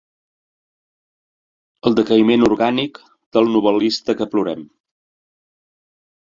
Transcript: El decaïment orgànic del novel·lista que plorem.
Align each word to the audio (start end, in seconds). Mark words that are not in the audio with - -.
El 1.89 1.99
decaïment 1.99 2.47
orgànic 2.49 2.99
del 3.39 3.53
novel·lista 3.59 4.19
que 4.23 4.31
plorem. 4.35 4.67